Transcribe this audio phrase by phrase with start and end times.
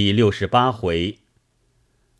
[0.00, 1.18] 第六十八回，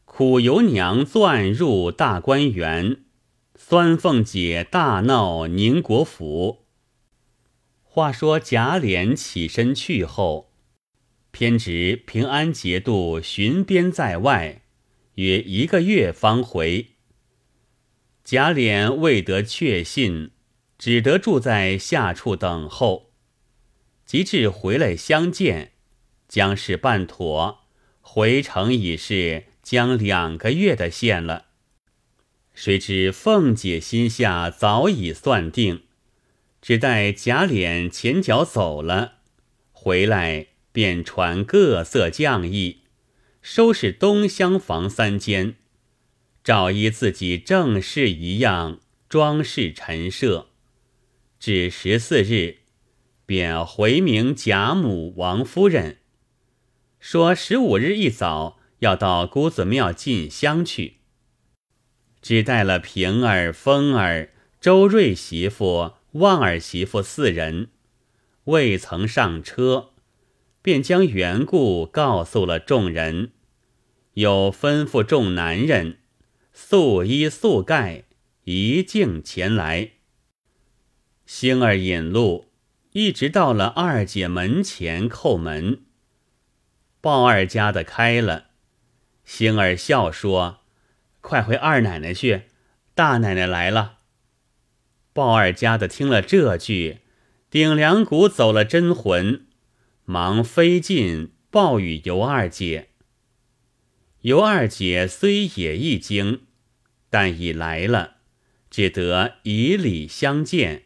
[0.04, 3.04] 苦油娘钻入大观园，
[3.54, 6.66] 酸凤姐大闹宁国府。
[7.84, 10.50] 话说贾琏起身去后，
[11.30, 14.62] 偏值平安节度巡边在外，
[15.14, 16.96] 约一个月方回。
[18.24, 20.32] 贾琏未得确信，
[20.76, 23.12] 只得住在下处等候。
[24.04, 25.74] 及至回来相见。
[26.26, 27.67] 将事办妥，
[28.10, 31.44] 回城已是将两个月的限了。
[32.54, 35.82] 谁知凤姐心下早已算定，
[36.62, 39.18] 只待贾琏前脚走了，
[39.72, 42.78] 回来便传各色匠艺，
[43.42, 45.56] 收拾东厢房三间，
[46.42, 48.80] 照依自己正室一样
[49.10, 50.46] 装饰陈设。
[51.38, 52.60] 至十四日，
[53.26, 55.98] 便回明贾母、王夫人。
[57.00, 60.96] 说十五日一早要到姑子庙进香去，
[62.20, 67.68] 只带了平儿、凤儿、周瑞媳妇、旺儿媳妇四人，
[68.44, 69.90] 未曾上车，
[70.60, 73.30] 便将缘故告诉了众人，
[74.14, 75.98] 又吩咐众男人
[76.52, 78.04] 素衣素盖，
[78.44, 79.92] 一径前来。
[81.24, 82.46] 星儿引路，
[82.92, 85.84] 一直到了二姐门前叩门。
[87.00, 88.46] 鲍二家的开了，
[89.24, 90.60] 星儿笑说
[91.22, 92.42] ：“快回二奶奶去，
[92.94, 93.98] 大奶奶来了。”
[95.14, 96.98] 鲍二家的听了这句，
[97.50, 99.46] 顶梁骨走了真魂，
[100.04, 102.88] 忙飞进报与尤二姐。
[104.22, 106.42] 尤二姐虽也一惊，
[107.08, 108.16] 但已来了，
[108.68, 110.82] 只得以礼相见，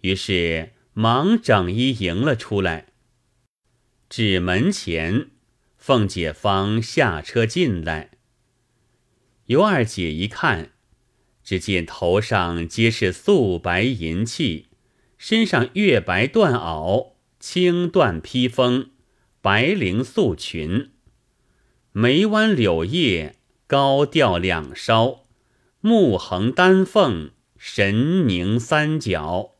[0.00, 2.87] 于是忙整衣迎了出来，
[4.08, 5.30] 至门前。
[5.78, 8.10] 凤姐方下车进来，
[9.46, 10.72] 尤二姐一看，
[11.42, 14.66] 只见头上皆是素白银器，
[15.16, 18.90] 身上月白缎袄、青缎披风、
[19.40, 20.90] 白绫素裙，
[21.92, 25.26] 眉弯柳叶，高吊两梢，
[25.80, 29.52] 目横丹凤，神凝三角，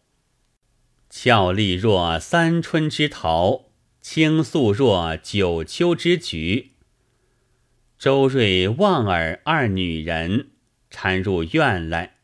[1.08, 3.67] 俏丽若三春之桃。
[4.10, 6.70] 倾诉若九秋之菊。
[7.98, 10.52] 周瑞、望儿二女人
[10.90, 12.16] 搀入院来，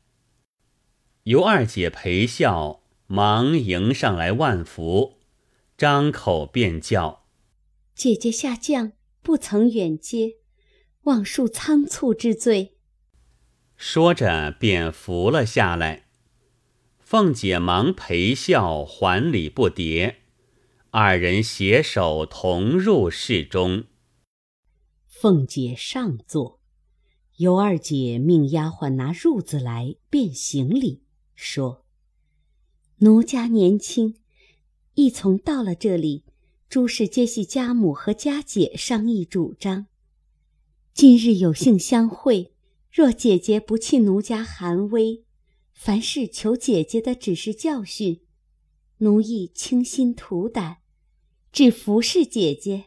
[1.25, 5.19] 尤二姐陪笑，忙迎上来万福，
[5.77, 7.27] 张口便叫
[7.95, 10.37] ：“姐姐下降，不曾远接，
[11.03, 12.79] 望恕仓促之罪。”
[13.77, 16.07] 说着便扶了下来。
[16.99, 20.15] 凤姐忙陪笑，还礼不迭。
[20.97, 23.87] 二人携手同入室中。
[25.09, 26.61] 凤姐上座，
[27.39, 31.03] 尤二姐命丫鬟拿褥子来，便行礼，
[31.35, 31.85] 说
[33.03, 34.15] ：“奴家年轻，
[34.95, 36.23] 一从到了这里，
[36.69, 39.89] 诸事皆系家母和家姐商议主张。
[40.93, 42.55] 今日有幸相会，
[42.89, 45.25] 若姐姐不弃奴家寒微，
[45.73, 48.21] 凡事求姐姐的指示教训，
[48.99, 50.77] 奴亦倾心吐胆。”
[51.55, 52.87] 只服侍姐姐，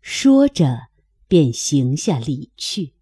[0.00, 0.88] 说着
[1.28, 2.94] 便行下礼去。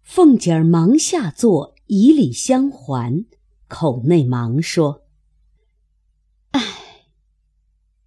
[0.00, 3.26] 凤姐儿忙下坐，以礼相还，
[3.66, 5.02] 口内忙说
[6.54, 7.08] ：“唉，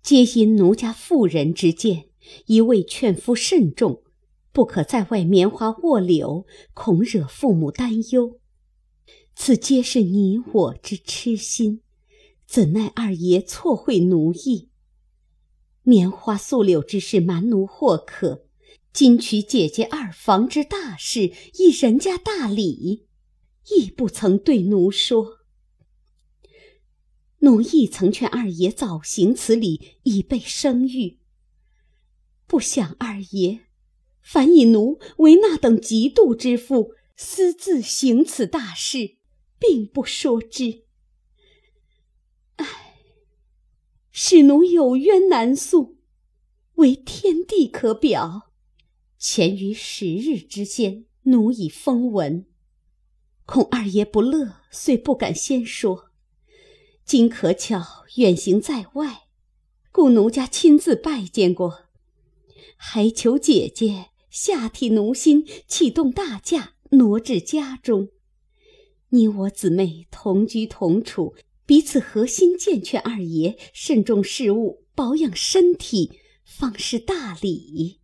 [0.01, 2.11] 皆因奴家妇人之见，
[2.45, 4.03] 一味劝夫慎重，
[4.53, 8.39] 不可在外棉花卧柳，恐惹父母担忧。
[9.35, 11.81] 此皆是你我之痴心，
[12.45, 14.69] 怎奈二爷错会奴意。”
[15.88, 18.44] 棉花素柳之事瞒奴或可，
[18.92, 23.08] 今娶姐姐二房之大事，亦人家大礼，
[23.70, 25.38] 亦不曾对奴说。
[27.38, 31.20] 奴亦曾劝二爷早行此礼，以备生育。
[32.46, 33.62] 不想二爷
[34.22, 39.16] 反以奴为那等嫉妒之妇，私自行此大事，
[39.57, 40.87] 并不说之。
[44.19, 46.00] 使奴有冤难诉，
[46.78, 48.50] 唯天地可表。
[49.19, 52.48] 前于十日之间，奴已风闻，
[53.46, 56.10] 恐二爷不乐，遂不敢先说。
[57.06, 59.28] 今可巧远行在外，
[59.92, 61.81] 故奴家亲自拜见过，
[62.75, 68.10] 还求姐姐下替奴心，启动大驾，挪至家中。
[69.10, 71.36] 你我姊妹同居同处。
[71.68, 78.00] 彼此核心健劝二爷慎重事务，保养身体，方是大礼。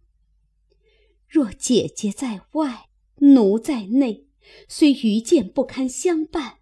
[1.29, 2.89] 若姐姐在外，
[3.19, 4.27] 奴在内，
[4.67, 6.59] 虽愚见不堪相伴，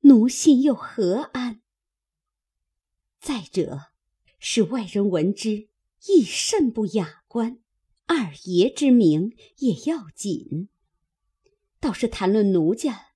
[0.00, 1.62] 奴心又何安？
[3.18, 3.86] 再者，
[4.38, 5.70] 使外人闻之，
[6.06, 7.60] 亦甚不雅观。
[8.04, 10.68] 二爷之名也要紧。
[11.80, 13.06] 倒是谈论奴家，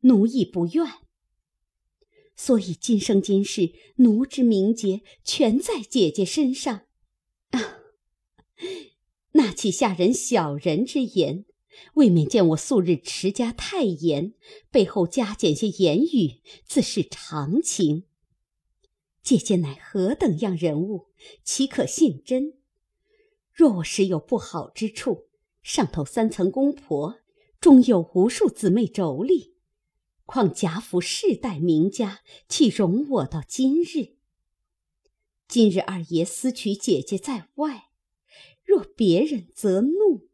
[0.00, 0.84] 奴亦不愿。
[2.38, 6.82] 所以今生今世，奴之名节全在姐姐身上。
[7.50, 7.80] 啊！
[9.32, 11.44] 那起下人小人之言，
[11.94, 14.34] 未免见我素日持家太严，
[14.70, 18.04] 背后加减些言语，自是常情。
[19.20, 21.08] 姐姐乃何等样人物，
[21.42, 22.54] 岂可信真？
[23.52, 25.24] 若我实有不好之处，
[25.64, 27.18] 上头三层公婆，
[27.60, 29.50] 中有无数姊妹妯娌，
[30.30, 32.20] 况贾府世代名家，
[32.50, 34.16] 岂容我到今日？
[35.48, 37.88] 今日二爷私娶姐姐在外，
[38.62, 40.28] 若别人则怒，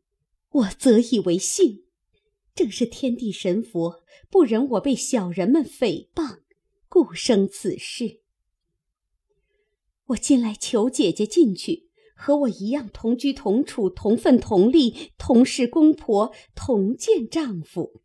[0.50, 1.85] 我则以为幸。
[2.56, 6.40] 正是天地神佛不忍我被小人们诽谤，
[6.88, 8.23] 故生此事。
[10.06, 11.90] 我今来求姐姐进去。
[12.17, 18.02] 和我一样同居同处同分同利同是公婆同见丈夫，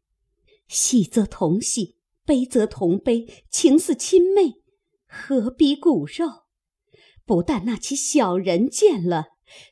[0.70, 4.62] 喜则同喜，悲则同悲，情似亲妹，
[5.08, 6.44] 何必骨肉？
[7.26, 9.30] 不但那起小人见了，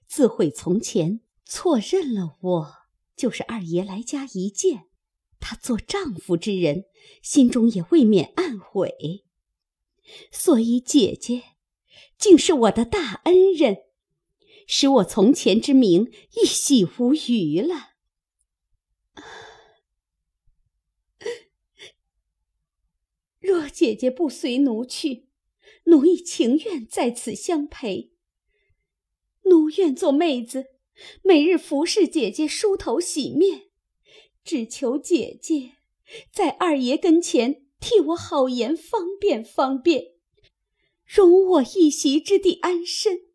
[0.08, 2.74] 自悔从前错认了我，
[3.16, 4.88] 就是二爷来家一见，
[5.40, 6.86] 他做丈夫之人，
[7.22, 9.24] 心中也未免暗悔。
[10.32, 11.44] 所以姐姐，
[12.18, 13.78] 竟是我的大恩人。
[14.68, 16.12] 使我从前之名
[16.42, 17.97] 一洗无余了。
[23.48, 25.30] 若姐姐不随奴去，
[25.86, 28.12] 奴亦情愿在此相陪。
[29.44, 30.66] 奴愿做妹子，
[31.24, 33.70] 每日服侍姐姐梳头洗面，
[34.44, 35.78] 只求姐姐
[36.30, 40.16] 在二爷跟前替我好言方便方便，
[41.06, 43.28] 容我一席之地安身。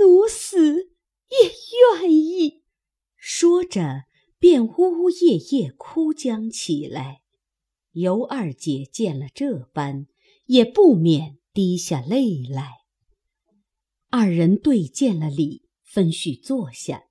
[0.00, 0.90] 奴死
[1.28, 1.52] 也
[2.02, 2.64] 愿意。
[3.16, 4.06] 说着，
[4.40, 7.20] 便呜呜咽咽哭将起来。
[7.92, 10.06] 尤二姐见了这般，
[10.46, 12.78] 也不免滴下泪来。
[14.08, 17.04] 二人对见了礼，分叙坐下。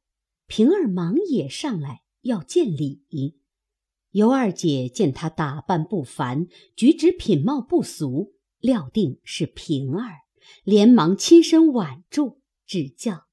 [0.47, 3.05] 平儿忙也上来要见礼。
[4.11, 10.21] 尤二姐见他打扮不凡，举止品貌不俗，料定是平儿，
[10.63, 12.41] 连忙亲身挽住。
[12.65, 13.27] 指教，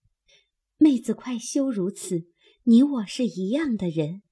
[0.76, 2.26] 妹子快休如此，
[2.68, 4.22] 你我是一样的人。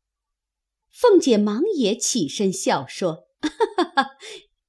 [0.90, 4.10] 凤姐忙也起身笑说：“哈哈哈，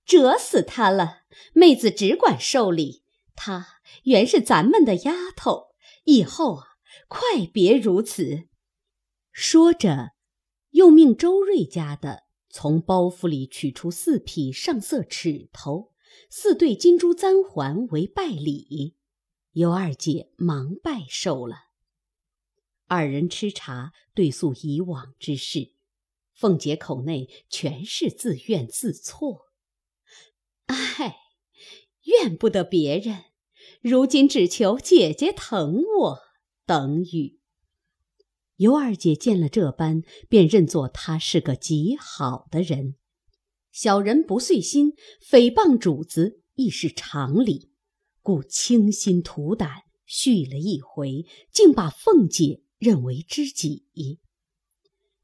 [0.06, 1.24] 折死他了！
[1.54, 3.04] 妹子只管受礼，
[3.36, 5.70] 她原是咱们的丫头，
[6.04, 6.64] 以后啊，
[7.08, 8.44] 快别如此。”
[9.34, 10.12] 说着，
[10.72, 15.92] 又命周瑞家的从包袱里取出四匹上色尺头、
[16.30, 18.96] 四对金珠簪环为拜礼。
[19.54, 21.65] 尤二姐忙拜受了。
[22.88, 25.74] 二人吃茶，对诉以往之事。
[26.34, 29.46] 凤姐口内全是自怨自挫。
[30.66, 31.18] 唉，
[32.04, 33.26] 怨不得别人，
[33.82, 36.20] 如今只求姐姐疼我。
[36.66, 37.40] 等语。
[38.58, 42.96] 尤二姐见了这般，便认作他是个极好的人。
[43.72, 47.72] 小人不遂心，诽谤主子亦是常理。
[48.22, 53.86] 故倾心吐胆续了一回，竟把凤姐认为知己。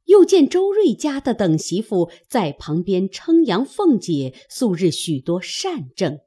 [0.06, 6.20] 又见周瑞家的等媳妇在旁边称扬凤姐素日许多善政，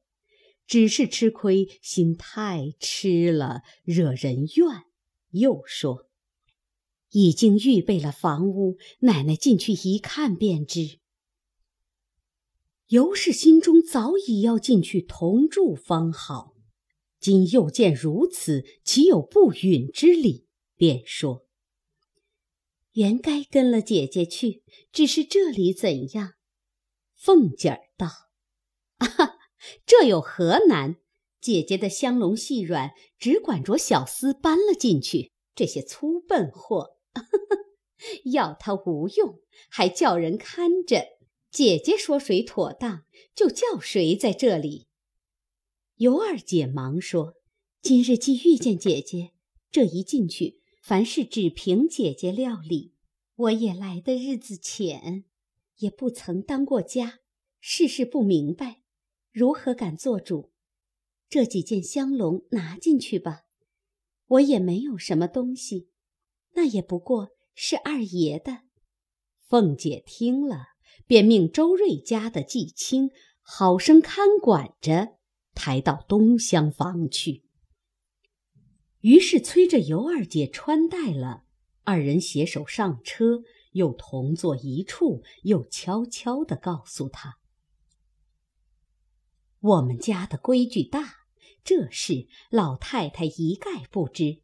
[0.66, 4.84] 只是吃亏心太吃了，惹人怨。
[5.30, 6.06] 又说
[7.10, 11.00] 已经预备了房屋，奶奶进去一看便知。
[12.88, 16.54] 尤氏心中早已要进去同住方好。
[17.18, 20.43] 今又见如此，岂有不允之理？
[20.76, 21.46] 便说
[22.92, 24.62] ：“原该跟了姐姐去，
[24.92, 26.34] 只是这里怎样？”
[27.14, 28.08] 凤姐儿道
[28.98, 29.08] ：“啊，
[29.86, 30.96] 这有何难？
[31.40, 35.32] 姐姐的香笼细软，只管着小厮搬了进去。
[35.54, 36.98] 这些粗笨货，
[38.32, 41.06] 要他无用，还叫人看着。
[41.50, 43.04] 姐姐说谁妥当，
[43.34, 44.88] 就叫谁在这里。”
[45.96, 47.34] 尤二姐忙说
[47.80, 49.30] ：“今日既遇见姐姐，
[49.70, 52.92] 这一进去，凡事只凭姐姐料理。
[53.36, 55.24] 我也来的日子浅，
[55.78, 57.20] 也不曾当过家，
[57.58, 58.82] 事事不明白，
[59.32, 60.52] 如何敢做主？
[61.30, 63.44] 这几件香笼拿进去吧。
[64.26, 65.88] 我也没有什么东西，
[66.52, 68.64] 那也不过是二爷的。
[69.40, 70.66] 凤姐听了，
[71.06, 73.10] 便命周瑞家的季青
[73.40, 75.16] 好生看管着，
[75.54, 77.43] 抬到东厢房去。
[79.04, 81.44] 于是催着尤二姐穿戴了，
[81.82, 83.42] 二人携手上车，
[83.72, 87.36] 又同坐一处，又悄悄地告诉他
[89.60, 91.16] ：“我们家的规矩大。”
[91.62, 94.40] 这事老太太一概不知，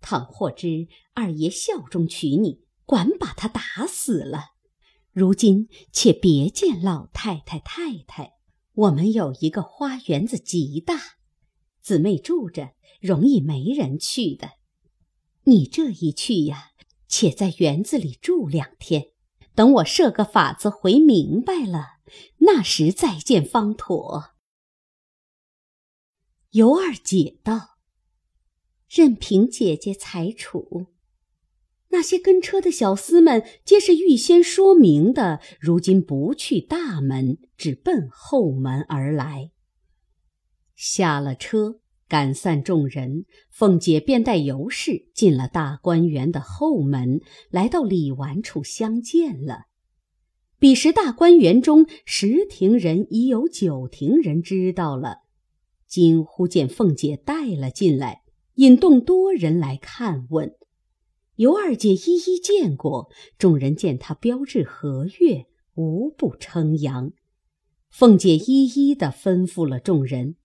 [0.00, 4.52] 倘或知二爷效忠娶你，管把他打死了。
[5.12, 8.32] 如今且别见老太太太太，
[8.72, 10.98] 我们有一个花园子极大，
[11.82, 14.52] 姊妹住着容易没人去的。
[15.44, 16.70] 你这一去呀，
[17.08, 19.08] 且在园子里住两天，
[19.54, 21.98] 等我设个法子回明白了，
[22.38, 24.30] 那时再见方妥。
[26.50, 27.78] 尤二姐道
[28.88, 30.86] ：“任凭姐姐裁处。”
[31.92, 39.50] 那些跟车的小厮们皆是预先说明的，如今不去大门，只奔后门而来。
[40.76, 41.80] 下了车，
[42.10, 49.66] 赶散众人，凤姐便带尤氏进了大观园的后门，来到李纨处相见了。
[50.58, 55.18] 彼时大观园中十庭人已有九庭人知道了。
[55.86, 58.22] 今忽见凤姐带了进来，
[58.56, 60.56] 引动多人来看问。
[61.36, 67.12] 尤二姐一一见过，众人见她标致和悦，无不称扬。
[67.88, 70.36] 凤姐一一的吩咐了众人，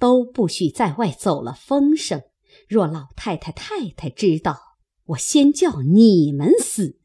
[0.00, 2.22] 都不许在外走了风声。
[2.68, 4.58] 若老太太太太知道，
[5.04, 6.98] 我先叫你们死。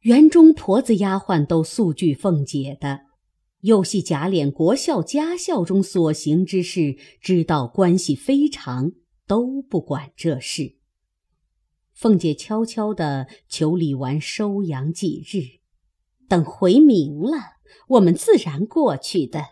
[0.00, 3.00] 园中婆子丫鬟都素惧凤姐的。
[3.62, 8.92] 又系贾琏国孝家孝中所行之事，知道关系非常，
[9.26, 10.76] 都不管这事。
[11.92, 15.60] 凤姐悄悄地求李纨收养几日，
[16.26, 17.36] 等回明了，
[17.88, 19.44] 我们自然过去的。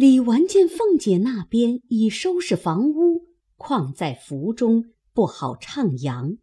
[0.00, 3.26] 李纨见凤姐那边已收拾房屋，
[3.58, 6.38] 况在府中不好畅扬，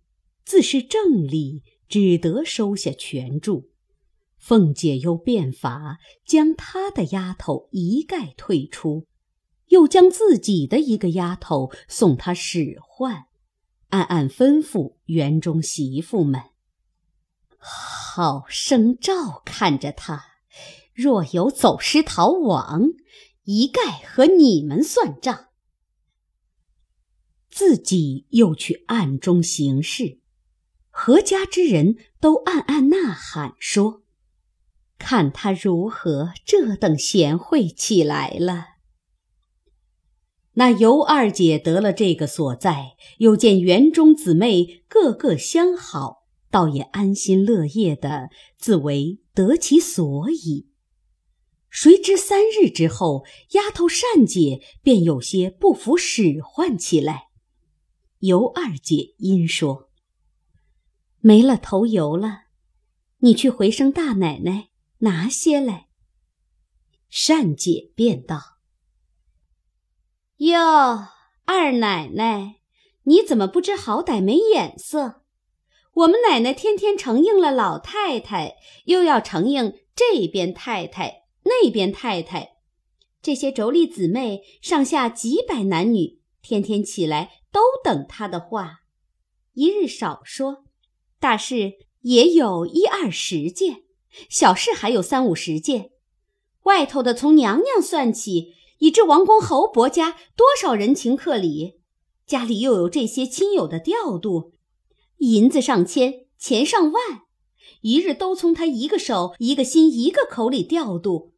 [0.45, 3.71] 自是正理，只得收下全住。
[4.37, 9.07] 凤姐又变法，将她的丫头一概退出，
[9.69, 13.25] 又将自己的一个丫头送她使唤，
[13.89, 16.39] 暗暗吩咐园中媳妇们：
[17.57, 20.23] 好生照看着她，
[20.93, 22.89] 若有走失逃亡，
[23.49, 25.45] 一概和你们算账。
[27.49, 30.19] 自己又去暗中行事，
[30.89, 34.03] 何家之人都暗暗呐喊说。
[34.97, 38.65] 看他如何这等贤惠起来了。
[40.55, 50.67] 那尤二姐得了这个所在，又见园中姊妹个个相好，倒也安心乐业的，自为得其所以。
[51.79, 57.27] 谁知三日之后，丫头善姐便有些不服使唤起来。
[58.22, 59.91] 尤二姐因说
[61.22, 62.46] ：“没了头油了，
[63.19, 64.69] 你去回声大奶奶。”
[65.05, 65.89] 拿些来。
[67.10, 68.57] 善姐便道
[70.38, 71.10] ：“哟，
[71.46, 72.55] 二奶奶，
[73.03, 75.22] 你怎么不知好歹没眼色？
[75.93, 78.55] 我们奶奶天天承应了老太太，
[78.86, 82.57] 又要承应这边太太、那边太太，
[83.21, 88.81] 这些妯娌姊妹上下几百男女，天天起来都等他的话。
[89.53, 90.65] 一日少说，
[91.19, 93.83] 大事也有一二十件。”
[94.29, 95.91] 小事还有三五十件，
[96.63, 101.81] 外头的从娘娘算起，以至王公侯伯家多少人情客礼，
[102.25, 104.53] 家里又有这些亲友的调度，
[105.17, 107.25] 银子上千，钱上万，
[107.81, 111.33] 一日都从他一个手、一个心、一个口里调度，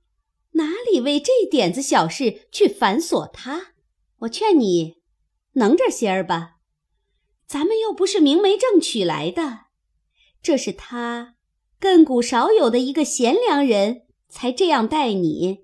[0.60, 3.74] 哪里为这点子小事去繁琐他？
[4.20, 4.98] 我劝你，
[5.54, 6.58] 能着些儿吧。
[7.48, 9.68] 咱们又不是明媒正娶来的，
[10.44, 11.36] 这是他。
[11.80, 15.62] 亘古少有的一个贤良人才这样待你，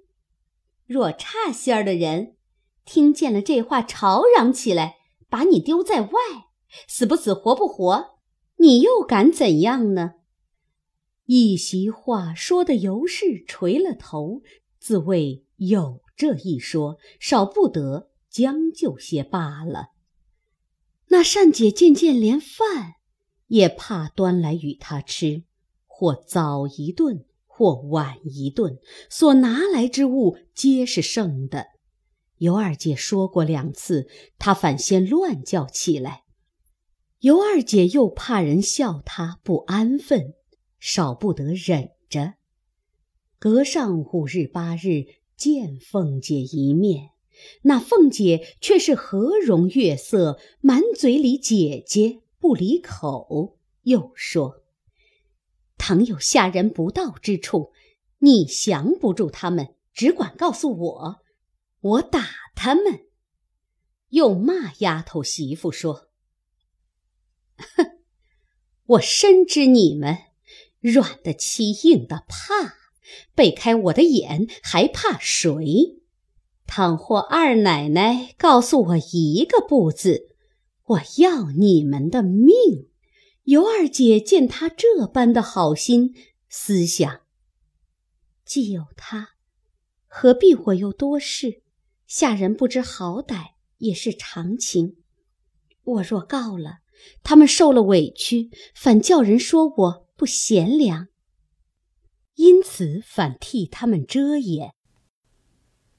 [0.86, 2.38] 若差些儿的人
[2.86, 4.96] 听见了这话，吵嚷起来，
[5.30, 6.12] 把你丢在外，
[6.88, 8.18] 死不死，活不活，
[8.60, 10.14] 你又敢怎样呢？
[11.26, 14.42] 一席话说的尤氏垂了头，
[14.86, 19.88] 自谓有这一说，少不得将就些罢了。
[21.08, 22.94] 那善姐渐渐连饭
[23.48, 25.44] 也怕端来与他吃。
[25.88, 28.78] 或早一顿，或晚一顿，
[29.10, 31.66] 所拿来之物皆是剩的。
[32.38, 36.26] 尤二姐说过两次，他反先乱叫起来。
[37.22, 40.36] 尤二姐又怕人笑她不安分，
[40.80, 42.36] 少不得忍着。
[43.46, 45.06] 隔上五日八日
[45.38, 47.12] 见凤姐一面，
[47.62, 54.64] 那凤姐却是和容悦色，满嘴里姐姐不离口，又说
[55.78, 57.72] ：“倘有下人不到之处，
[58.18, 61.22] 你降不住他们，只管告诉我。”
[61.82, 62.26] 我打
[62.56, 63.06] 他们，
[64.10, 66.10] 又骂丫头媳妇说
[67.76, 68.00] ：“哼，
[68.98, 70.18] 我深知你们
[70.80, 72.85] 软的欺，硬的怕，
[73.34, 76.02] 背开我的眼还怕谁？
[76.68, 80.36] 倘或二奶奶告诉我一个不字，
[80.86, 82.54] 我要你们的命。”
[83.46, 86.16] 尤二姐见他这般的好心，
[86.50, 87.20] 思想：
[88.44, 89.36] 既有他，
[90.08, 91.62] 何必我又多事？
[92.08, 94.96] 下人不知好歹也是常情，
[95.84, 96.80] 我若告了，
[97.22, 101.10] 他们受了委屈，反叫人说我不贤良，
[102.36, 104.74] 因此反替他们遮掩。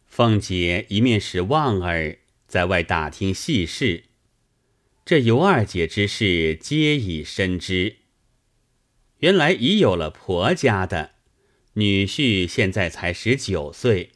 [0.07, 4.05] 凤姐一面使旺儿在外打听细事，
[5.05, 7.97] 这尤二姐之事皆已深知。
[9.19, 11.13] 原来已有了婆家的
[11.75, 14.13] 女婿，现在才十九岁。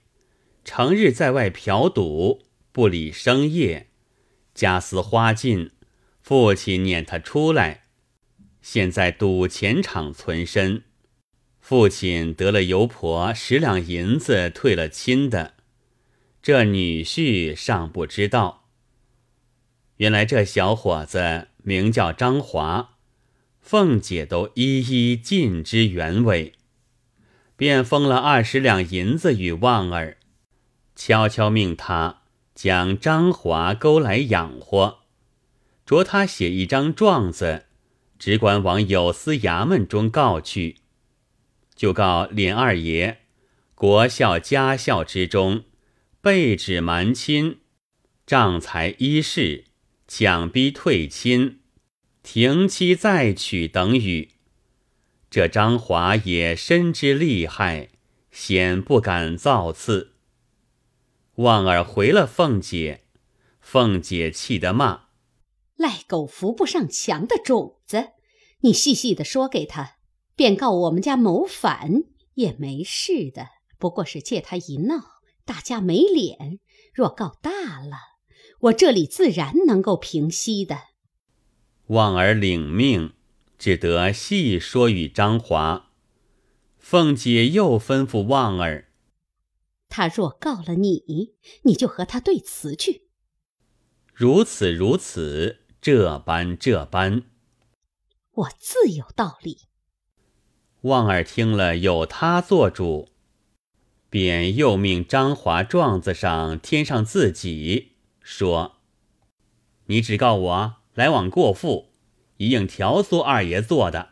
[0.62, 3.88] 成日在外嫖赌，不理生业，
[4.54, 5.70] 家私花尽，
[6.20, 7.84] 父亲撵他出来。
[8.60, 10.84] 现在赌钱场存身，
[11.70, 15.54] 父亲得了油婆十两银子退了亲的，
[16.42, 18.64] 这女婿尚不知道。
[19.98, 22.96] 原来这小伙子名叫张华，
[23.60, 26.54] 凤姐都一一尽知原委，
[27.54, 30.16] 便封了二十两银子与旺儿。
[30.96, 32.22] 悄悄命他
[32.52, 35.02] 将张华勾来养活，
[35.86, 37.66] 着他写一张状子，
[38.18, 40.79] 只管往有司衙门中告去，
[41.80, 43.22] 就告琏二爷，
[43.74, 45.64] 国孝家孝之中，
[46.20, 47.60] 背指瞒亲，
[48.26, 49.64] 仗财衣饰，
[50.06, 51.60] 强逼退亲，
[52.22, 54.32] 停妻再娶等语。
[55.30, 57.88] 这张华也深知厉害，
[58.30, 60.16] 显不敢造次。
[61.36, 63.04] 望儿回了凤姐，
[63.62, 65.04] 凤姐气得骂
[65.76, 68.10] ：“赖狗扶不上墙的种子！
[68.60, 69.94] 你细细的说给他，
[70.40, 73.48] 便告我们家谋反也没事的。
[73.76, 76.60] 不过是借他一闹，大家没脸。
[76.94, 77.98] 若告大了，
[78.60, 80.84] 我这里自然能够平息的。”
[81.88, 83.12] 旺儿领命，
[83.58, 85.90] 只得细说与张华。
[86.78, 88.88] 凤姐又吩咐旺儿。
[89.90, 93.10] 他若告了你，你就和他对词去。
[94.14, 97.24] 如此如此，这般这般，
[98.32, 99.66] 我自有道理。
[100.82, 103.10] 旺儿听了，有他做主，
[104.08, 108.76] 便又命张华状子上添上自己，说
[109.86, 111.90] ：“你只告我来往过户，
[112.38, 114.10] 一应调唆二爷做的。”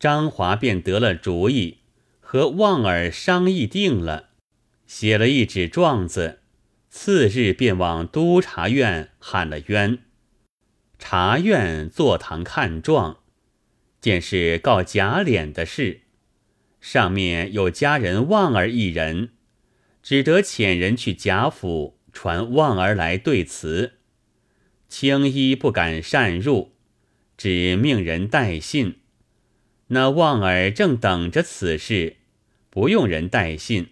[0.00, 1.80] 张华便得了主意，
[2.20, 4.30] 和旺儿商议定了。
[4.86, 6.40] 写了一纸状子，
[6.88, 9.98] 次日便往督察院喊了冤。
[10.98, 13.18] 察院坐堂看状，
[14.06, 16.02] 见是告贾琏的事，
[16.80, 19.30] 上面有家人旺儿一人，
[20.00, 23.94] 只得遣人去贾府传旺儿来对词。
[24.88, 26.76] 青衣不敢擅入，
[27.36, 29.00] 只命人带信。
[29.88, 32.18] 那旺儿正等着此事，
[32.70, 33.88] 不用人带信。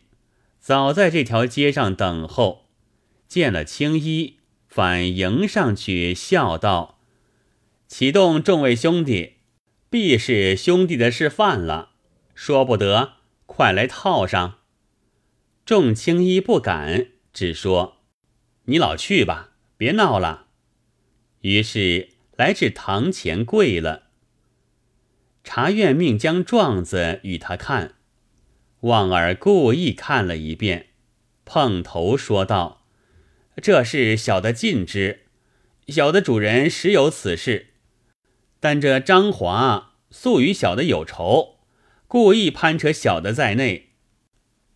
[0.61, 2.69] 早在这条街上等候，
[3.27, 4.37] 见了青衣，
[4.69, 7.01] 反迎上去笑道
[7.89, 9.33] ：“启动众位兄弟，
[9.95, 11.91] 必是兄弟的事犯了，
[12.35, 13.13] 说不得，
[13.47, 14.59] 快来套上。”
[15.65, 17.99] 众青衣不敢，只说
[18.67, 20.49] ：“你老去吧，别闹了。”
[21.43, 24.09] 于是来至堂前跪了。
[25.45, 27.95] 察院命将状子与他看。
[28.81, 30.89] 望儿故意看了一遍，
[31.45, 32.85] 碰头说道
[33.63, 35.27] ：“这事小的尽知，
[35.87, 37.74] 小的主人实有此事，
[38.65, 41.59] 但这张华素与小的有仇，
[42.09, 43.91] 故意攀扯小的在内，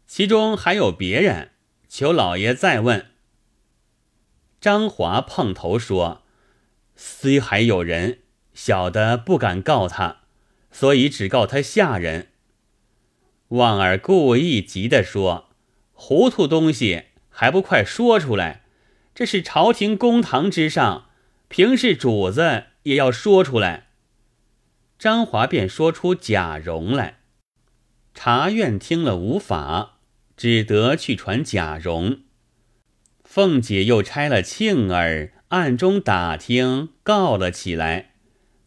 [0.07, 1.53] 其中还有别人，
[1.88, 3.07] 求老爷再问。”
[4.61, 6.20] 张华碰头说
[6.96, 8.18] ：“虽还有人，
[8.53, 10.18] 小的不敢告他，
[10.70, 12.33] 所以只告他下人。”
[13.57, 15.48] 旺儿故意急地说
[15.94, 18.64] ：“糊涂东西，还不快说出来？
[19.14, 21.09] 这是朝廷公堂之上，
[21.48, 23.88] 平是主子也要说出来。”
[24.98, 27.20] 张华便说出贾蓉来，
[28.14, 30.01] 察院听了无法，
[30.37, 32.22] 只得去传贾蓉。
[33.22, 38.14] 凤姐又差了庆儿暗中打听告了起来，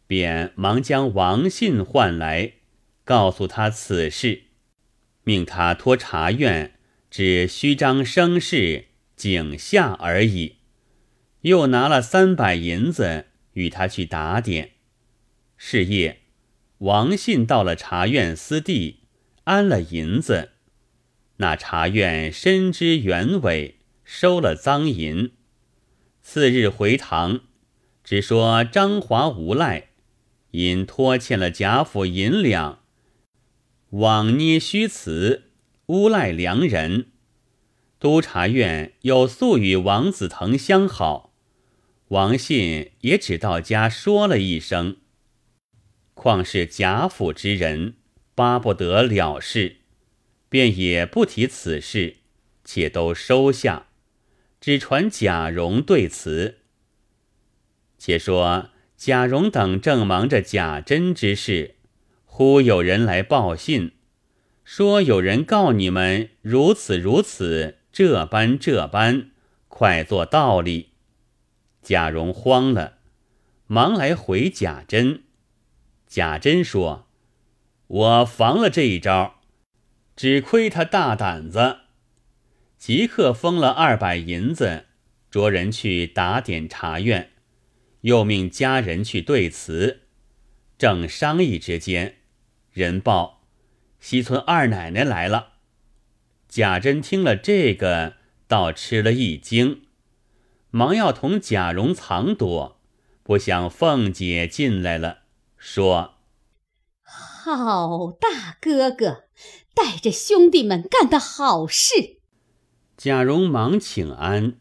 [0.06, 2.52] 便忙将王信唤来，
[3.04, 4.44] 告诉他此事，
[5.24, 6.78] 命他托察院
[7.10, 10.56] 只虚张声势，景下而已。
[11.42, 14.72] 又拿了三百银子与他去打点。
[15.56, 16.20] 是夜，
[16.78, 19.00] 王信到了茶院私地，
[19.44, 20.50] 安了银子。
[21.36, 23.78] 那茶院深知原委。
[24.04, 25.30] 收了赃银，
[26.20, 27.40] 次日回堂，
[28.04, 29.90] 只说张华无赖，
[30.50, 32.80] 因拖欠了贾府银两，
[33.90, 35.52] 枉捏虚词，
[35.86, 37.06] 诬赖良人。
[37.98, 41.31] 督察院有素与王子腾相好，
[42.12, 44.98] 王信也只到家说了一声，
[46.12, 47.94] 况是贾府之人，
[48.34, 49.76] 巴不得了事，
[50.50, 52.16] 便也不提此事，
[52.66, 53.86] 且都收下。
[54.60, 56.58] 只传贾蓉对词。
[57.96, 61.76] 且说贾蓉等正忙着贾珍之事，
[62.26, 63.92] 忽有人来报信，
[64.64, 69.30] 说有人告你们如此如此，这般这般，
[69.68, 70.91] 快做道理。
[71.82, 72.98] 贾蓉慌了，
[73.66, 75.24] 忙来回贾珍。
[76.06, 77.08] 贾珍说
[77.88, 79.40] ：“我防了这一招，
[80.14, 81.78] 只亏他大胆子。”
[82.78, 84.86] 即刻封了二百银子，
[85.30, 87.30] 着人去打点茶院，
[88.00, 90.02] 又命家人去对词。
[90.76, 92.16] 正商议之间，
[92.72, 93.44] 人报
[94.00, 95.52] 西村二奶奶来了。
[96.48, 98.16] 贾珍听了这个，
[98.48, 99.81] 倒吃了一惊，
[100.74, 102.80] 忙要同贾蓉藏躲，
[103.22, 105.18] 不想凤姐进来了，
[105.58, 106.14] 说
[107.04, 109.24] ：“好大哥哥，
[109.74, 112.20] 带着兄弟们干的好事。”
[112.96, 114.54] 贾蓉忙请安，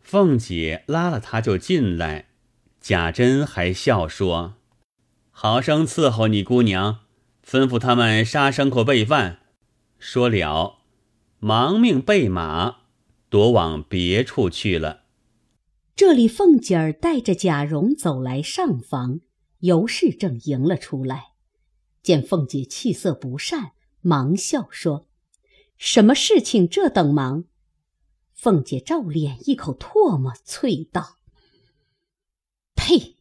[0.00, 2.26] 凤姐拉了他就进来。
[2.80, 4.54] 贾珍还笑说
[5.30, 7.02] ：“好生伺候你姑娘，
[7.48, 9.42] 吩咐他们杀牲口备饭。”
[10.00, 10.78] 说了，
[11.38, 12.78] 忙命备马，
[13.30, 15.04] 躲往别处去了。
[15.96, 19.20] 这里凤姐儿带着贾蓉走来上房，
[19.60, 21.28] 尤氏正迎了出来，
[22.02, 25.08] 见凤姐气色不善，忙笑说
[25.78, 27.44] ：“什么事情这等忙？”
[28.36, 31.16] 凤姐照脸一口唾沫，啐道
[32.76, 33.16] ：“呸！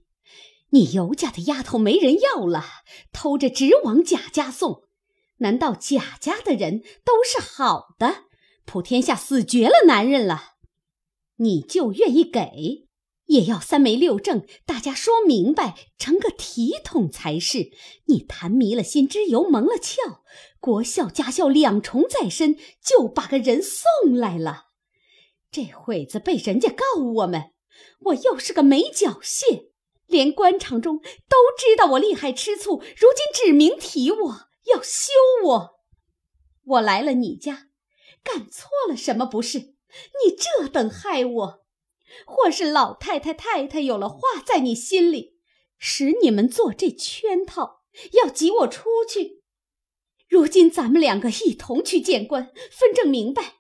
[0.71, 2.65] 你尤家的丫头没人要了，
[3.13, 4.83] 偷着直往贾家送。
[5.38, 8.25] 难道贾家的人都是好的？
[8.65, 10.54] 普天下死绝了男人了，
[11.37, 12.87] 你就愿意给，
[13.25, 17.71] 也要三媒六证，大家说明白，成个体统才是。
[18.05, 20.19] 你谈迷了心，脂油蒙了窍，
[20.59, 24.65] 国孝家孝两重在身，就把个人送来了。”
[25.51, 27.51] 这会子被人家告我们，
[28.01, 29.71] 我又是个没脚蟹，
[30.07, 34.31] 连官场中都知道我厉害吃醋，如今指名提我
[34.73, 35.11] 要休
[35.45, 35.79] 我，
[36.65, 37.67] 我来了你家，
[38.23, 39.74] 干错了什么不是？
[40.23, 41.65] 你这等害我，
[42.25, 45.38] 或是老太太太太有了话在你心里，
[45.77, 49.43] 使你们做这圈套，要挤我出去。
[50.27, 53.55] 如今咱们两个一同去见官，分证明白。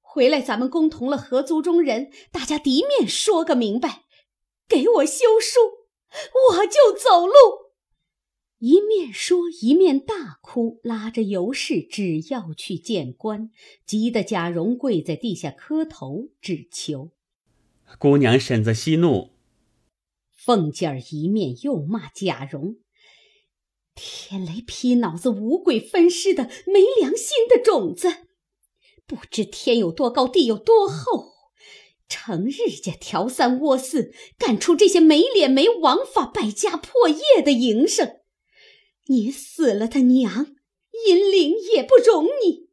[0.00, 4.04] 回来，咱们共同了合族中人，大家敌面说个明白，
[4.68, 5.60] 给我休书，
[6.50, 7.63] 我就走路。
[8.58, 13.50] 一面说一面大哭，拉着尤氏只要去见官，
[13.84, 17.10] 急得贾蓉跪在地下磕头，只求
[17.98, 19.30] 姑娘婶子息怒。
[20.32, 22.76] 凤姐儿一面又骂贾蓉
[23.94, 28.08] ：“天雷劈脑子，五鬼分尸的没良心的种子！”
[29.06, 31.34] 不知天有多高，地有多厚，
[32.08, 38.20] 成日家挑三窝四，干出这些没脸没王法、败家破业的营生。
[39.06, 40.56] 你死了他娘，
[41.06, 42.70] 阴灵也不容你，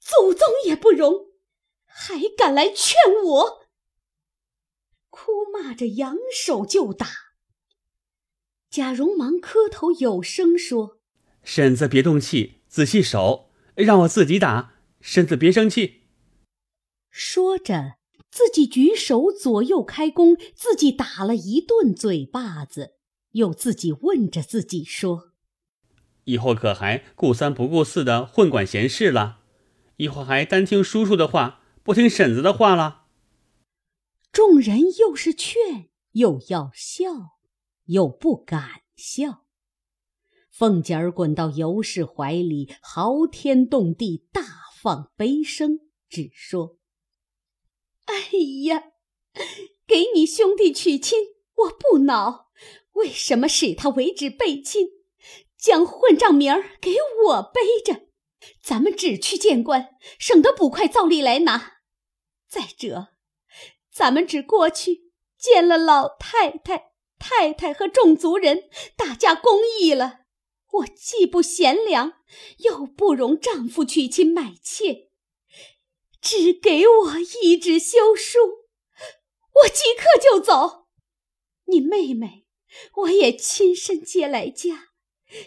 [0.00, 1.28] 祖宗也不容，
[1.86, 3.68] 还敢来劝我？
[5.10, 7.06] 哭骂着扬手就打。
[8.70, 11.00] 贾蓉忙磕头，有声说
[11.42, 16.08] ：“婶子别动气，仔细手，让我自己打。”婶子别生气。
[17.08, 17.94] 说着，
[18.30, 22.97] 自己举手左右开弓，自己打了一顿嘴巴子，
[23.32, 25.32] 又自己问着自己说
[26.24, 29.40] ：“以后可还顾三不顾四的混管闲事了？
[29.96, 33.06] 以后还单听叔叔的话，不听婶子的话了。
[34.30, 37.38] 众人又是劝，又要笑，
[37.86, 39.44] 又不敢笑。
[40.50, 44.42] 凤姐儿滚到尤氏怀里，嚎天动地，大
[44.80, 46.78] 放悲声，只说
[48.06, 48.14] ：“哎
[48.66, 48.92] 呀，
[49.86, 51.18] 给你兄弟娶亲，
[51.54, 52.47] 我不恼，
[52.98, 54.88] 为什么使他为之背亲，
[55.56, 58.08] 将混账名儿给我背着？
[58.62, 61.78] 咱们只去见官，省得捕快照例来拿。
[62.48, 63.08] 再者。”
[63.90, 70.20] 咱们只过去见了老太太、太太和众族人，大家公议了。
[70.70, 72.12] 我既不贤良，
[72.58, 75.10] 又不容丈夫娶亲买妾，
[76.20, 78.38] 只给我一纸休书，
[79.62, 80.86] 我即刻就走。
[81.64, 82.46] 你妹妹，
[82.96, 84.90] 我也亲身接来家，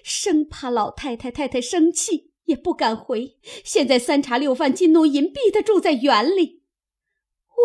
[0.04, 3.38] 生怕老太太、太太生气，也不敢回。
[3.64, 6.64] 现在三茶六饭、金奴银币的住在园里。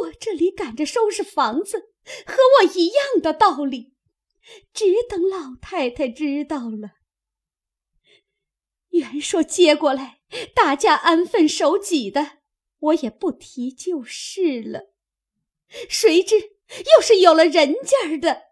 [0.02, 1.90] 我这里赶着收拾房子，
[2.26, 3.94] 和我一样的道理，
[4.74, 6.90] 只等老太太知道了。
[8.90, 10.20] 原说接过来，
[10.54, 12.38] 大家安分守己的，
[12.78, 14.92] 我也不提就是了。
[15.88, 18.45] 谁知又是有了人家的，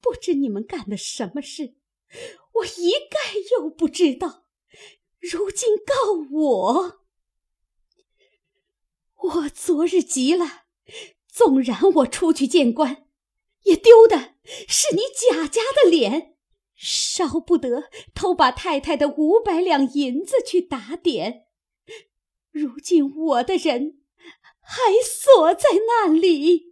[0.00, 1.74] 不知你们干的什么事，
[2.54, 4.44] 我一概又不知道。
[5.18, 5.94] 如今告
[6.30, 7.00] 我。
[9.16, 10.62] 我昨日急了，
[11.26, 13.08] 纵然我出去见官，
[13.64, 14.34] 也丢的
[14.68, 16.36] 是你贾家的脸，
[16.76, 21.46] 少不得偷把太太的五百两银子去打点。
[22.50, 24.00] 如今我的人
[24.60, 26.67] 还锁在那里。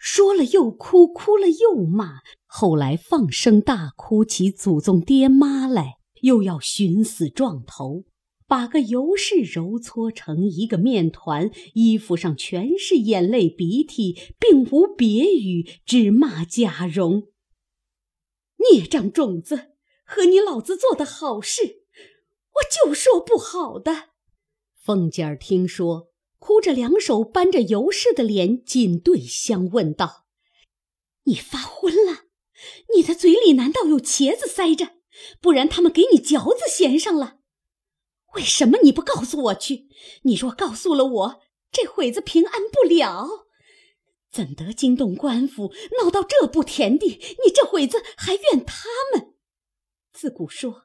[0.00, 8.04] 说了又哭，哭了又骂，后来放声大哭起祖宗爹妈来，又要寻死撞头。
[8.48, 17.28] 把个尤氏揉搓成一个面团，衣服上全是眼泪鼻涕，并无别语，只骂贾蓉
[18.72, 21.84] ：“孽障种子，和你老子做的好事，
[22.54, 24.08] 我就说不好的。”
[24.82, 26.09] 凤姐儿听说，
[26.40, 30.24] 哭着两手扳着尤氏的脸，紧对相问道
[31.24, 32.24] ：“你发昏了？
[32.96, 34.96] 你的嘴里难道有茄子塞着？
[35.40, 37.36] 不然他们给你嚼子衔上了？”
[38.34, 39.88] 为什么你不告诉我去？
[40.22, 43.46] 你若告诉了我，这会子平安不了。
[44.32, 47.20] 怎得惊动官府，闹到这步田地？
[47.44, 49.34] 你这会子还怨他们？
[50.12, 50.84] 自古说，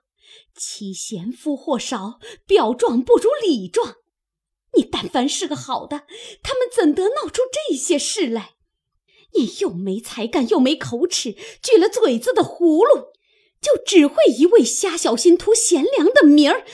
[0.56, 3.98] 妻贤夫祸少，表状不如里状。
[4.76, 6.06] 你但凡是个好的，
[6.44, 8.56] 他们怎得闹出这些事来？
[9.34, 13.14] 你又没才干，又没口齿，锯了嘴子的葫芦，
[13.62, 16.66] 就只会一味瞎小心图贤良的名儿。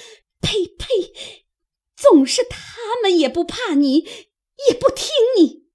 [0.42, 1.46] 呸呸！
[1.96, 4.08] 总是他们也不怕你，
[4.68, 5.68] 也不听你。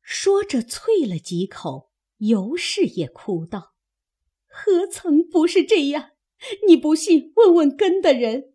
[0.00, 3.74] 说着，啐了几口，尤氏也哭道
[4.46, 6.10] ：“何曾不是这样？
[6.68, 8.53] 你不信，问问跟的人。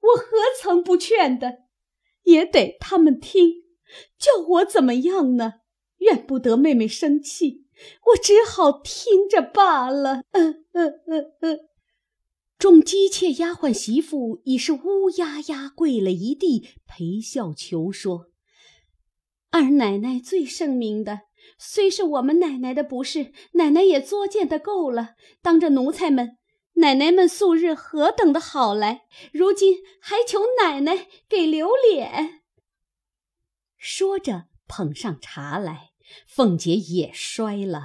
[0.00, 0.26] 我何
[0.60, 1.58] 曾不劝的？
[2.24, 3.64] 也得他们听。
[4.18, 5.54] 叫我怎么样呢？
[5.98, 7.64] 怨不得妹妹生气，
[8.06, 10.22] 我只好听着罢了。
[10.32, 11.60] 嗯嗯嗯嗯。”
[12.58, 18.26] 众姬妾丫鬟媳妇已是乌压压跪了一地，陪笑求说
[19.50, 21.20] ：“二奶奶最圣明的，
[21.58, 25.14] 虽是我们奶奶的不是，奶奶也作践的够了。
[25.40, 26.37] 当着奴才们，
[26.78, 32.42] 奶奶们素日何等的好来，如今还求奶奶给留脸。”
[33.76, 35.90] 说着捧上茶来，
[36.26, 37.82] 凤姐也摔了。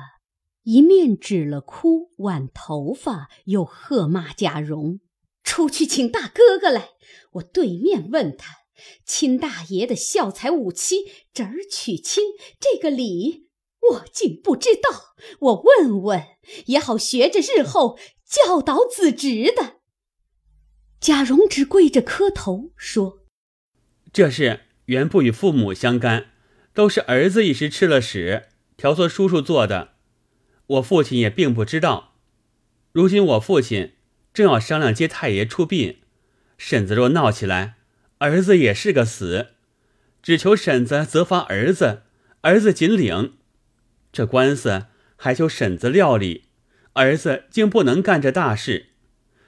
[0.64, 5.02] 一面指了哭，挽头发，又喝骂贾蓉
[5.44, 6.92] ：“出去请大哥哥来！
[7.34, 8.60] 我对面问他，
[9.06, 11.04] 亲大爷的孝才五妻，
[11.34, 12.24] 侄儿娶亲
[12.60, 13.50] 这个理，
[13.92, 15.16] 我竟不知道。
[15.40, 16.24] 我问问
[16.68, 18.00] 也好，学着日后
[18.34, 19.82] 教导子侄的。”
[21.00, 23.26] 贾蓉只跪着磕头说
[24.12, 26.32] ：“这事原不与父母相干，
[26.74, 29.94] 都是儿子一时吃了屎，挑唆叔叔做的。”
[30.66, 32.16] 我父亲也并不知道，
[32.94, 33.96] 如今我父亲
[34.34, 36.00] 正要商量接太爷出殡，
[36.58, 37.76] 婶子若闹起来，
[38.20, 39.50] 儿子也是个死，
[40.22, 42.04] 只求婶子责罚儿子，
[42.42, 43.38] 儿子紧领。
[44.14, 44.86] 这官司
[45.18, 46.43] 还求婶子料理，
[46.94, 48.88] 儿子竟不能干这大事。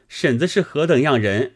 [0.08, 1.55] 婶子是何等样人，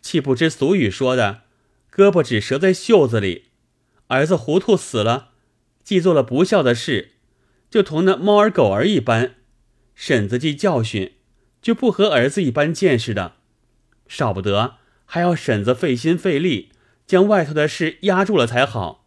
[0.00, 1.42] 岂不知俗语说的
[1.92, 3.46] “胳膊只折在袖子里”？
[4.08, 5.30] 儿子糊涂死了，
[5.82, 7.12] 既做了不孝的事。
[7.70, 9.36] 就同那猫儿狗儿一般，
[9.94, 11.14] 婶子既教训，
[11.62, 13.36] 就不和儿子一般见识的，
[14.06, 16.72] 少不得还要婶子费心费力，
[17.06, 19.06] 将外头的事压住了才好。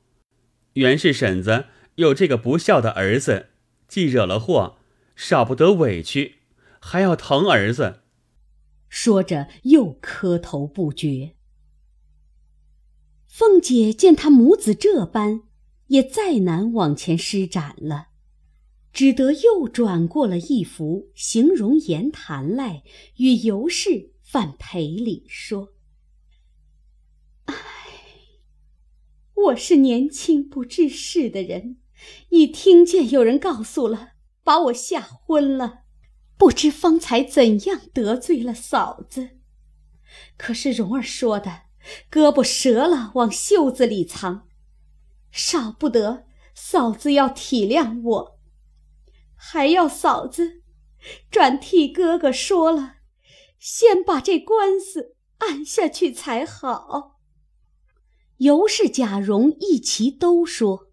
[0.73, 3.49] 原是婶子有这个不孝的儿子，
[3.87, 4.79] 既惹了祸，
[5.15, 6.35] 少不得委屈，
[6.79, 8.01] 还要疼儿子。
[8.89, 11.35] 说着又磕头不绝。
[13.27, 15.41] 凤姐见他母子这般，
[15.87, 18.07] 也再难往前施展了，
[18.93, 22.83] 只得又转过了一幅形容言谈来，
[23.17, 25.73] 与尤氏范赔礼说
[27.45, 27.55] ：“唉，
[29.33, 31.77] 我是年轻不知事的人，
[32.29, 34.13] 一听见有人告诉了，
[34.45, 35.79] 把我吓昏了，
[36.37, 39.31] 不知方才怎样得罪了嫂子。
[40.37, 41.63] 可是蓉儿说的。”
[42.09, 44.47] 胳膊折了，往袖子里藏，
[45.29, 48.39] 少不得嫂子要体谅我，
[49.35, 50.63] 还要嫂子
[51.29, 52.95] 转替哥哥说了，
[53.59, 57.19] 先把这官司按下去才好。
[58.37, 60.87] 尤氏、贾蓉一齐都说：“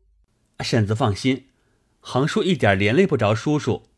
[0.61, 1.49] 婶子放心，
[2.03, 3.89] 行叔一点连累不着叔叔。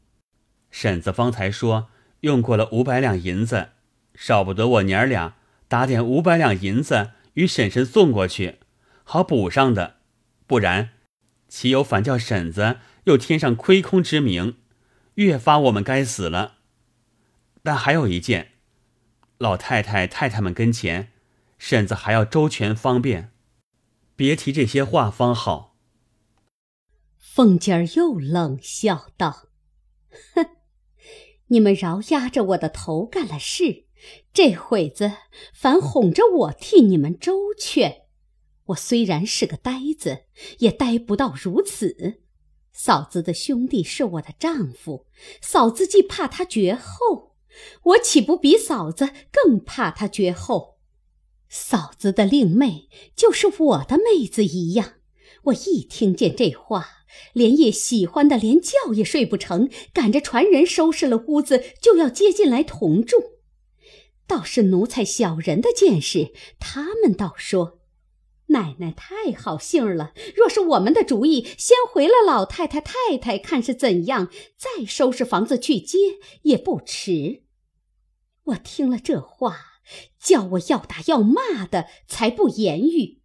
[0.71, 1.89] 婶子方才说
[2.21, 3.71] 用过了五百两银子，
[4.15, 5.35] 少不得我娘儿俩。”
[5.67, 8.59] 打点五百两银子与婶婶送过去，
[9.03, 9.97] 好补上的，
[10.47, 10.91] 不然
[11.49, 14.59] 岂有反叫婶子又添上亏空之名，
[15.15, 16.59] 越发我们该死了。
[17.63, 18.53] 但还有一件，
[19.39, 21.11] 老太太太太们跟前，
[21.59, 23.33] 婶子还要周全方便，
[24.15, 25.74] 别提这些话方好。
[27.35, 29.49] 凤姐儿又冷笑道
[30.37, 30.51] ：“哼，
[31.51, 33.87] 你们饶压着我的头干了事。”
[34.33, 35.11] 这会子
[35.53, 38.03] 反哄着我替你们周全，
[38.67, 40.27] 我虽然是个呆子，
[40.59, 42.21] 也呆不到如此。
[42.73, 45.07] 嫂子的兄弟是我的丈夫，
[45.41, 47.35] 嫂子既怕他绝后，
[47.83, 50.79] 我岂不比嫂子更怕他绝后？
[51.49, 54.95] 嫂子的令妹就是我的妹子一样。
[55.45, 63.17] 我一听见这话，连夜喜欢的连觉也睡不成，赶着传人收拾了屋子，就要接进来同住。
[64.27, 67.81] 倒是奴才小人的见识，他们倒说
[68.49, 70.15] ：“奶奶太好性儿了。
[70.35, 75.99] 若是我们的主意，先回了老太太太太，看是怎样，再收拾房子去接
[76.43, 77.43] 也不迟。”
[78.45, 79.81] 我听了这话，
[80.19, 83.21] 叫我要打要骂的，才不言语。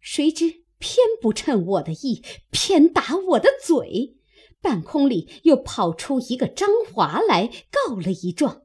[0.00, 4.16] 谁知偏不趁我的意，偏打我的嘴。
[4.60, 8.62] 半空里又跑出一个张华来，告了一状。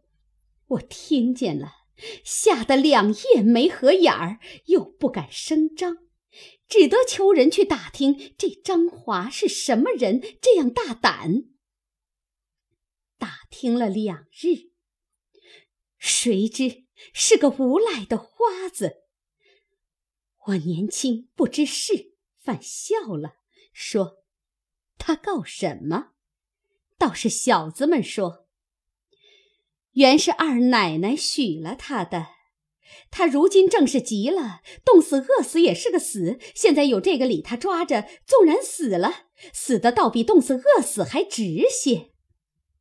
[0.67, 1.71] 我听见了，
[2.23, 5.99] 吓得两夜没合眼儿，又不敢声张，
[6.67, 11.43] 只得求人去打听这张华是什么人，这样大胆。
[13.19, 14.71] 打听了两日，
[15.99, 19.02] 谁知是个无赖的花子。
[20.47, 23.35] 我年轻不知事，反笑了，
[23.71, 24.23] 说
[24.99, 26.11] ：“他告什么？”
[26.99, 28.47] 倒是小子们说。
[29.93, 32.27] 原是二奶奶许了他的，
[33.09, 36.39] 他如今正是急了，冻死饿死也是个死。
[36.55, 42.11] 现在有这个理，他抓着，纵然死了，死的倒比冻死饿死还值些。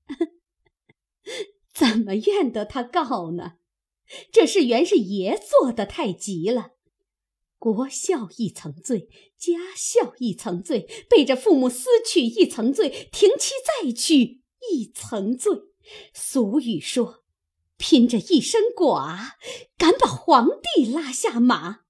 [1.72, 3.59] 怎么怨得他告呢？
[4.33, 6.72] 这事原是爷做的太急了，
[7.62, 15.53] 国孝一层罪，家孝一层罪，背着父母私去一层罪，停妻再娶一层罪。
[16.12, 17.22] 俗语说
[17.79, 19.37] ：“拼着一身剐，
[19.79, 21.83] 敢把皇帝拉下马。”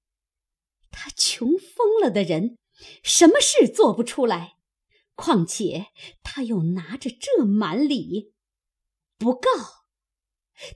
[0.91, 2.59] 他穷疯了的人，
[3.01, 4.57] 什么事做不出来？
[5.15, 5.87] 况且
[6.21, 8.35] 他又拿着这满礼，
[9.17, 9.49] 不告，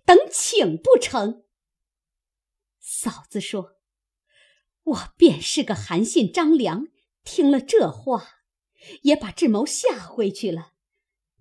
[0.04, 1.46] 等请不成？
[2.80, 3.77] 嫂子说
[4.88, 6.88] ：“我便是个韩信张良，
[7.24, 8.40] 听了这话，
[9.02, 10.72] 也把智谋吓回去了。”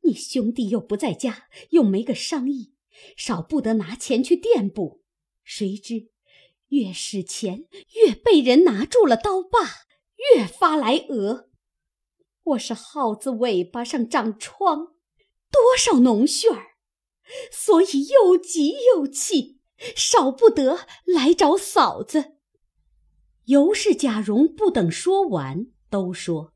[0.03, 2.75] 你兄弟又不在家，又没个商议，
[3.17, 5.03] 少不得拿钱去垫补。
[5.43, 6.11] 谁知
[6.69, 9.87] 越使钱，越被人拿住了刀把，
[10.35, 11.51] 越发来讹。
[12.43, 14.95] 我是耗子尾巴上长疮，
[15.51, 16.77] 多少脓血儿，
[17.51, 19.61] 所以又急又气，
[19.97, 22.36] 少不得来找嫂子。
[23.47, 26.53] 尤氏、贾蓉不等说完，都说：“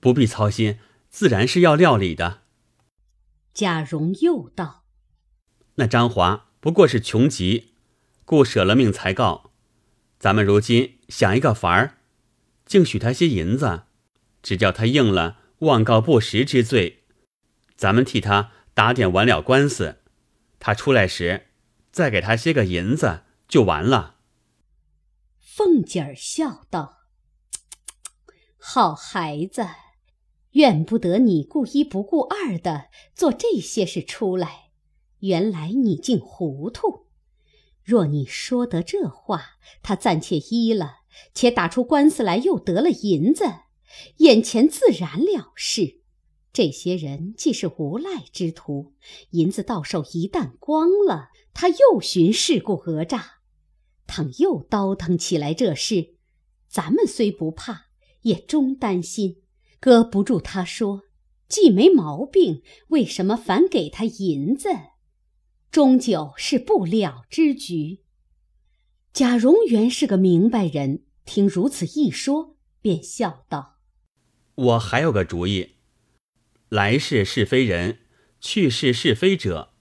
[0.00, 0.78] 不必操心。”
[1.14, 2.42] 自然是要料理的。
[3.52, 4.84] 贾蓉又道
[5.76, 7.74] ：“那张华不过是穷急，
[8.24, 9.52] 故舍了命才告。
[10.18, 11.98] 咱们如今想一个法儿，
[12.66, 13.84] 竟许他些银子，
[14.42, 17.04] 只叫他应了妄告不实之罪。
[17.76, 19.98] 咱们替他打点完了官司，
[20.58, 21.46] 他出来时
[21.92, 24.13] 再给他些个银子就完了。”
[25.56, 27.02] 凤姐儿笑道
[28.58, 29.64] ：“好孩子，
[30.50, 34.70] 怨不得你顾一不顾二的做这些事出来。
[35.20, 37.06] 原来你竟糊涂。
[37.84, 39.50] 若你说得这话，
[39.80, 41.02] 他暂且依了，
[41.32, 43.44] 且打出官司来，又得了银子，
[44.16, 46.00] 眼前自然了事。
[46.52, 48.92] 这些人既是无赖之徒，
[49.30, 53.33] 银子到手一旦光了，他又寻事故讹诈。
[54.06, 56.14] 倘又倒腾起来这事，
[56.68, 57.86] 咱们虽不怕，
[58.22, 59.42] 也终担心。
[59.80, 61.02] 搁不住他说，
[61.48, 64.68] 既没毛病，为什么反给他银子？
[65.70, 68.00] 终究是不了之局。
[69.12, 73.78] 贾蓉原是个明白人，听如此一说，便笑道
[74.54, 75.76] ：“我还有个主意，
[76.68, 77.98] 来世是非人，
[78.40, 79.74] 去世是非者，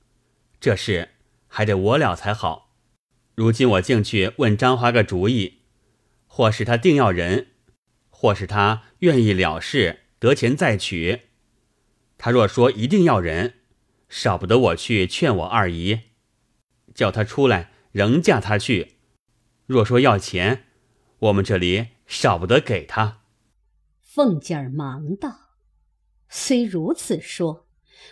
[0.59, 1.11] 这事
[1.47, 2.72] 还得我了才好。”
[3.35, 5.61] 如今我竟去问张华个主意，
[6.27, 7.47] 或是他定要人，
[8.11, 11.21] 或是他愿意了事，得钱再娶。
[12.17, 13.55] 他若说一定要人，
[14.07, 16.01] 少不得我去劝我二姨，
[16.93, 18.97] 叫他出来，仍嫁他去。
[19.65, 20.65] 若说要钱，
[21.17, 23.21] 我们这里少不得给他。
[23.99, 25.57] 凤姐儿忙道
[26.29, 27.65] ：“虽如此说，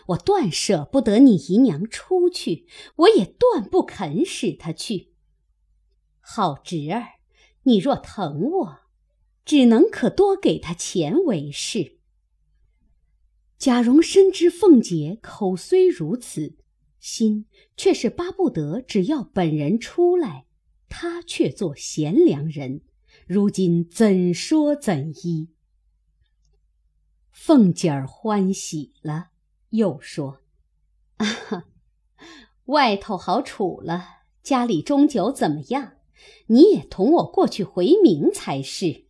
[0.08, 2.66] 我断舍不得你姨娘出去，
[2.96, 5.10] 我也断不肯使她去。”
[6.22, 7.20] 好侄儿，
[7.64, 8.80] 你若疼我，
[9.44, 11.98] 只能可多给他钱为是。
[13.58, 16.56] 贾蓉深知凤姐口虽如此，
[17.00, 17.46] 心
[17.76, 20.46] 却是巴不得只要本人出来，
[20.90, 22.82] 他却做贤良人。
[23.28, 25.50] 如今怎说怎依？
[27.30, 29.30] 凤姐儿欢喜了，
[29.70, 30.42] 又说
[31.18, 31.28] ：“啊，
[32.66, 35.98] 外头好处了，家里终究怎么样？”
[36.48, 39.06] 你也同我过去回明才是。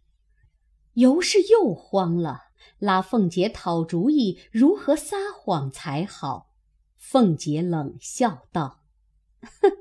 [0.93, 2.41] 尤氏又慌了，
[2.77, 6.49] 拉凤姐讨主意，如何撒谎才好？
[6.97, 8.83] 凤姐冷笑道
[9.41, 9.71] ：“哼，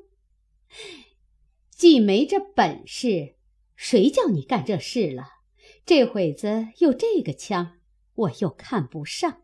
[1.70, 3.36] 既没这本事，
[3.76, 5.24] 谁叫你干这事了？
[5.84, 7.78] 这会子又这个腔，
[8.14, 9.42] 我又看不上。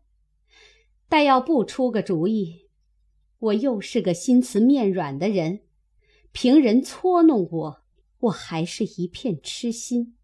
[1.09, 2.69] 但要不出个主意，
[3.39, 5.61] 我又是个心慈面软的人。”
[6.31, 7.81] 平人搓弄我，
[8.19, 10.15] 我还是一片痴心。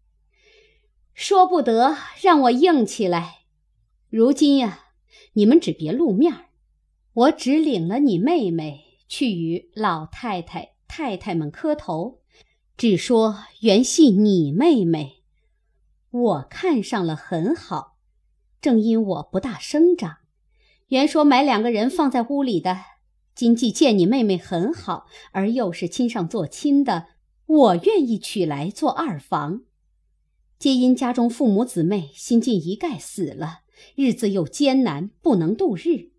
[1.12, 3.44] 说不得让我硬起来。
[4.10, 4.86] 如今呀，
[5.34, 6.46] 你们只别露面儿，
[7.12, 12.20] 我只领了你妹妹去与老太太、太太们磕头，
[12.76, 15.22] 只说原系你妹妹，
[16.10, 17.96] 我看上了很好。
[18.60, 20.16] 正因我不大生长，
[20.88, 22.93] 原说买两个人放在屋里的。
[23.34, 27.06] 今既见你妹妹很好，而又是亲上做亲的，
[27.46, 29.62] 我愿意娶来做二房。
[30.58, 33.62] 皆因家中父母姊妹新近一概死了，
[33.96, 36.12] 日子又艰难，不能度日。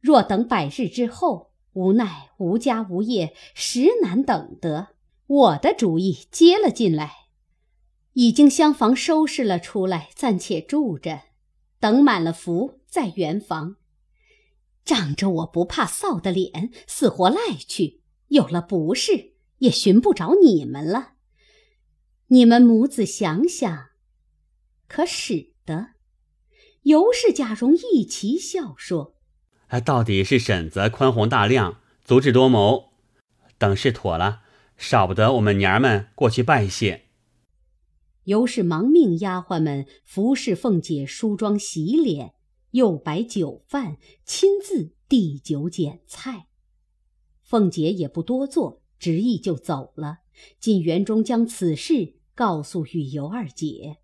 [0.00, 4.88] 若等百日之后，无奈无家无业，实难等得。
[5.26, 7.12] 我的主意接了进来，
[8.14, 11.20] 已经厢房收拾了出来，暂且住着，
[11.78, 13.76] 等满了福再圆房。
[14.84, 21.12] 仗着我不怕臊的脸，死活赖去，有了不是，也寻不着你们了。
[22.28, 23.86] 你们母子想想，
[24.86, 25.88] 可使得？
[26.82, 29.16] 尤氏、贾蓉一齐笑说
[29.68, 32.92] ：“哎，到底是婶子宽宏大量，足智多谋。
[33.56, 34.42] 等事妥了，
[34.76, 37.06] 少不得我们娘儿们过去拜谢。”
[38.24, 42.33] 尤氏忙命丫鬟们服侍凤姐梳妆洗脸。
[42.74, 46.48] 又摆酒饭，亲自递酒捡菜。
[47.40, 50.18] 凤姐也不多做，执意就走了。
[50.58, 53.98] 进园中将此事告诉与尤二姐，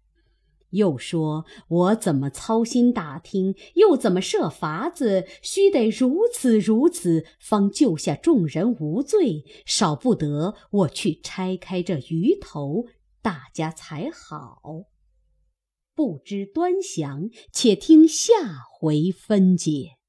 [0.70, 9.44] 又说：“我怎么操心打听，又怎么设法子，须得如此如此，方救下众人无罪。
[9.66, 12.86] 少不得我去拆开这鱼头，
[13.20, 14.84] 大家才好。”
[16.00, 18.32] 不知端详，且听下
[18.72, 19.99] 回分解。